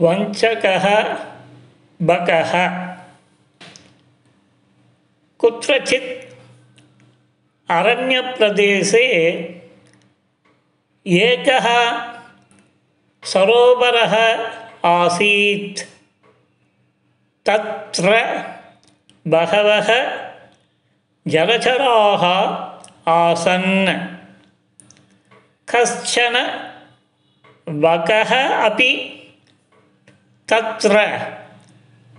वञ्चकः 0.00 1.16
बकः। 2.02 2.52
कुत्रचित् 5.38 6.34
अरण्यप्रदेशे 7.70 9.06
एकः 11.06 11.66
सरोवरः 13.24 14.14
आसीत्। 14.84 15.80
तत्र 17.46 18.10
बहवः 19.28 19.88
जलचराः 21.28 22.24
आसन्। 23.12 24.06
कश्चन 25.68 26.34
बकः 27.68 28.48
अपि 28.48 29.16
तत्र 30.50 30.96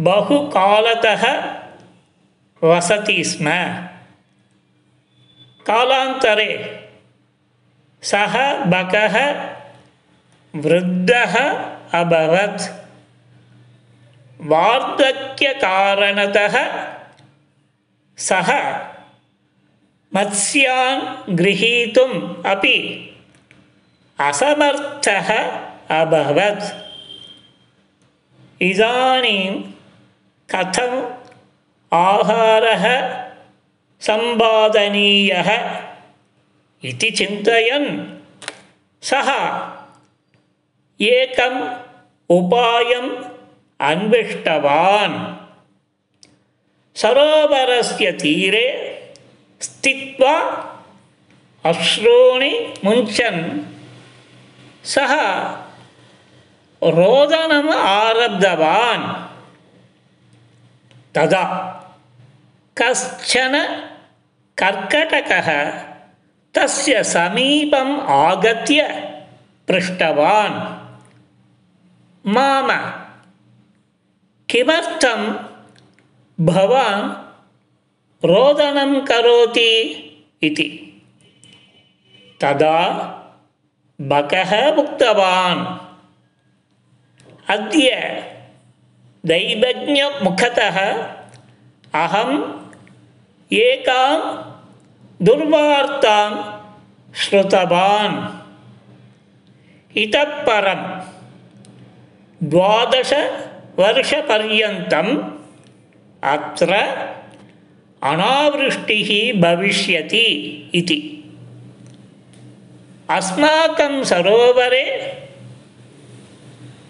बहुकालतः 0.00 1.24
वसति 2.64 3.24
स्म। 3.24 3.50
कालान्तरे 5.66 6.82
सः 8.02 8.54
बकः 8.64 9.34
वृद्धः 10.56 11.34
अभवत्। 12.00 12.62
वार्धक्यकारणतः 14.40 15.26
सः 18.18 18.78
मत्स्यान् 20.14 21.36
गृहीतुम् 21.36 22.46
अपि 22.46 22.76
असमर्थः 24.20 25.28
अभवत्। 26.00 26.85
इदानीं 28.69 29.47
कथम् 30.53 30.97
आहारः 31.91 32.85
सम्पादनीयः 34.07 35.49
इति 36.89 37.09
चिन्तयन् 37.19 37.87
सः 39.09 39.29
एकम् 40.99 41.59
उपायम् 42.37 43.09
अन्विष्टवान् 43.89 45.17
सरोवरस्य 47.01 48.11
तीरे 48.21 48.67
स्थित्वा 49.67 50.35
अश्रूणि 51.65 52.51
मुञ्चन् 52.85 53.41
सः 54.93 55.13
रोदनम् 56.82 57.70
आरब्धवान्। 57.70 59.26
तदा 61.14 61.44
कश्चन 62.78 63.82
कर्कटकः 64.58 65.70
तस्य 66.54 67.04
समीपम् 67.04 68.00
आगत्य 68.00 68.82
पृष्टवान्। 69.68 70.86
माम 72.26 72.92
किमर्थं 74.50 75.32
भवान् 76.40 77.10
रोदनं 78.26 79.00
करोति 79.00 79.72
इति? 80.42 81.00
तदा 82.40 82.82
बकः 84.00 84.74
उक्तवान् 84.74 85.85
अद्य 87.50 87.90
दैवज्ञमुखतः 89.26 91.04
अहम् 91.94 92.42
एकां 93.52 94.20
दुर्वार्तां 95.22 96.32
श्रुतवान्। 97.14 98.28
इतः 99.96 100.24
परं 100.24 101.00
द्वादशवर्षपर्यन्तम् 102.48 105.18
अत्र 106.22 106.74
अनावृष्टिः 108.02 109.40
भविष्यति 109.40 110.26
इति। 110.74 111.24
अस्माकं 113.10 114.04
सरोवरे 114.04 115.25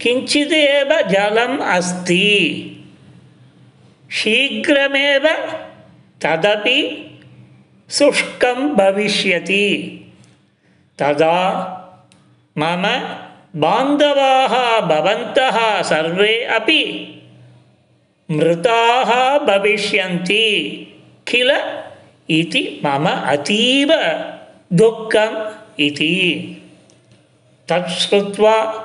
किञ्चिदेव 0.00 1.08
जलम् 1.08 1.60
अस्ति। 1.60 2.74
शीघ्रमेव 4.10 5.28
तदपि 6.22 7.10
शुष्कं 7.90 8.74
भविष्यति। 8.74 9.94
तदा 10.98 11.74
मम 12.58 12.82
बान्धवाः 13.60 14.80
भवन्तः 14.80 15.82
सर्वे 15.82 16.44
अपि 16.44 17.14
मृताः 18.30 19.38
भविष्यन्ति 19.38 20.48
किल 21.28 21.50
इति 22.30 22.80
मम 22.84 23.08
अतीव 23.08 23.88
दुःखम् 24.72 25.80
इति। 25.80 26.54
तत् 27.68 27.88
श्रुत्वा 27.88 28.84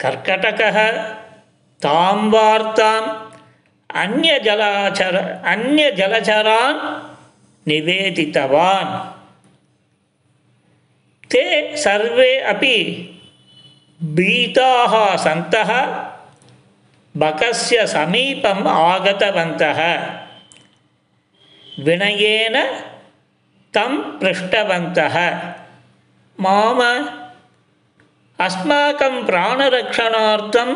कर्कटकः 0.00 1.02
तां 1.82 2.30
वार्ताम् 2.30 3.28
अन्यजलाचर 3.96 5.16
अन्यजलचरान् 5.44 7.08
निवेदितवान्। 7.68 9.18
ते 11.30 11.76
सर्वे 11.76 12.40
अपि 12.40 12.76
भीताः 14.02 15.16
सन्तः 15.16 15.86
बकस्य 17.16 17.86
समीपम् 17.86 18.68
आगतवन्तः। 18.68 19.96
विनयेन 21.84 22.82
तं 23.74 24.18
पृष्टवन्तः। 24.18 25.36
माम 26.40 26.78
अस्माकं 28.40 29.24
प्राणरक्षणार्थं 29.26 30.74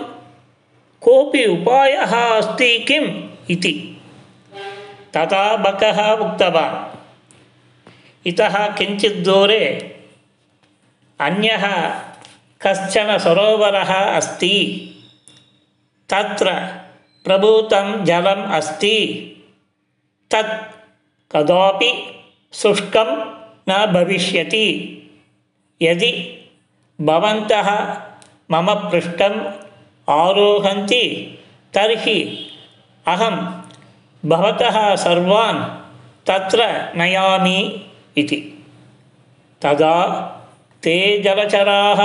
कोऽपि 1.01 1.45
उपायः 1.47 2.13
अस्ति 2.17 2.79
किम् 2.79 3.29
इति। 3.51 4.01
तथा 5.17 5.57
बकः 5.57 6.11
उक्तवान् 6.11 6.91
इतः 8.27 8.67
किञ्चित् 8.75 9.25
दूरे 9.25 9.67
अन्यः 11.21 11.65
कश्चन 12.63 13.19
सरोवरः 13.19 13.95
अस्ति 13.95 14.59
तत्र 16.11 16.53
प्रभूतं 17.25 18.05
जलम् 18.05 18.53
अस्ति 18.53 18.99
तत् 20.31 20.55
कदापि 21.33 21.93
शुष्कं 22.53 23.11
न 23.69 23.87
भविष्यति। 23.93 24.69
यदि 25.83 26.13
भवन्तः 27.01 27.69
मम 28.51 28.75
पृष्ठम् 28.75 29.41
आरोहन्ति 30.11 31.05
तर्हि 31.75 32.49
अहं 33.07 33.63
भवतः 34.29 34.97
सर्वान् 34.97 35.65
तत्र 36.27 36.93
नयामि 36.97 37.87
इति। 38.17 38.65
तदा 39.63 39.97
ते 40.83 41.23
जलचराः 41.23 42.01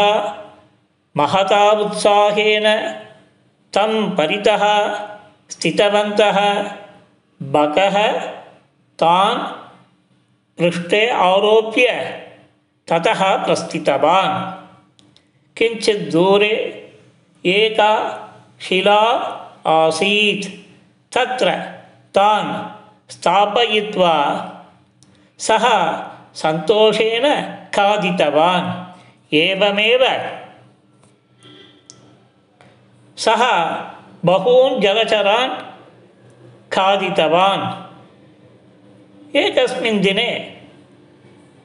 महता 1.17 1.71
उत्साहेन 1.71 2.65
तं 3.73 4.15
परितः 4.15 4.63
स्थितवन्तः। 5.49 6.39
बकः 7.43 8.19
तान् 8.99 9.39
पृष्ठे 10.57 11.09
आरोप्य 11.09 11.87
ततः 12.87 13.45
प्रस्थितवान् 13.45 14.66
किञ्चित् 15.57 16.09
दूरे 16.11 16.55
एका 17.43 17.93
शिला 18.61 19.01
आसीत्। 19.67 20.45
तत्र 21.11 21.51
तान् 22.15 22.49
स्थापयित्वा 23.11 24.15
सः 25.39 25.65
सन्तोषेण 26.33 27.25
खादितवान्। 27.75 28.67
एवमेव 29.33 30.03
सः 33.17 33.43
बहून् 34.25 34.81
जलचरान् 34.81 35.53
खादितवान्। 36.73 37.63
एकस्मिन् 39.37 40.01
दिने 40.01 40.29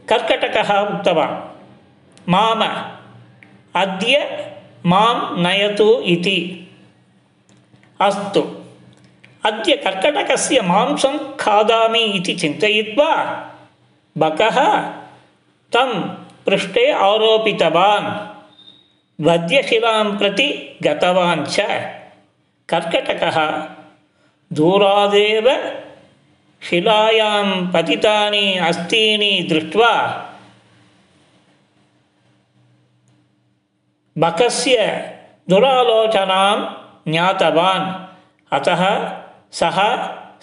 कर्कटकः 0.09 0.71
उक्तवान्, 0.81 1.37
माम 2.29 2.61
ಅದ್ಯ 3.75 4.15
ಮಾಂ 4.85 5.19
ನಯತು 5.43 5.89
ಇತಿ 6.07 6.39
ಅಸ್ತು 8.01 8.43
ಅದ್ಯ 9.45 9.73
ಕರ್ಕಟಕಸ್ಯ 9.77 10.59
ಮಾಂಸಂ 10.63 11.15
ಖಾದಾಮಿ 11.37 12.03
ಇತಿ 12.19 12.35
ಚಿಂತಯಿತ್ವಾ 12.35 13.11
ಬಕಃ 14.17 14.57
ತಂ 15.73 15.91
ಪೃಷ್ಠೆ 16.45 16.85
ಆರೋಪಿತವಾನ್ 17.03 18.09
ವದ್ಯಶಿಲಾಂ 19.19 20.09
ಪ್ರತಿ 20.19 20.49
ಗತವಾನ್ 20.83 21.45
ಚ 21.47 21.67
ಕರ್ಕಟಕಃ 22.69 23.39
ದೂರಾದೇವ 24.51 25.49
ಶಿಲಾಯಾಂ 26.63 27.49
ಪತಿತಾನಿ 27.73 28.47
ಅಸ್ಥೀನಿ 28.61 29.33
ದೃಷ್ಟ್ವಾ 29.51 29.93
बकस्य 34.19 34.77
दुरालोचनां 35.51 36.57
ज्ञातवान् 37.13 37.87
अतः 38.57 38.83
सः 39.61 39.79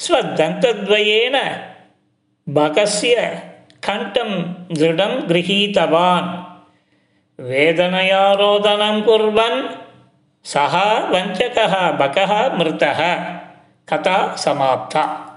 स्वदन्तद्वयेन 0.05 1.35
बकस्य 2.57 3.15
कण्ठं 3.87 4.31
दृढं 4.79 5.13
गृहीतवान् 5.29 6.29
वेदनया 7.49 8.23
रोदनं 8.41 9.01
कुर्वन् 9.01 9.61
सः 10.53 10.75
वञ्चकः 11.13 11.75
बकः 12.01 12.33
मृतः 12.57 13.01
कथा 13.89 14.17
समाप्ता 14.45 15.28